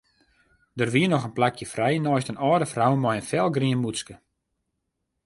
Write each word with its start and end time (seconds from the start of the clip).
Der 0.79 0.89
wie 0.93 1.05
noch 1.11 1.25
in 1.27 1.33
plakje 1.37 1.67
frij 1.73 1.97
neist 2.05 2.31
in 2.31 2.41
âlde 2.47 2.67
frou 2.73 2.93
mei 3.01 3.17
in 3.19 3.29
felgrien 3.31 3.81
mûtske. 3.83 4.15